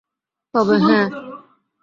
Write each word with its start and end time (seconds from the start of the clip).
তবে, 0.53 0.75
হ্যাঁ। 0.79 1.07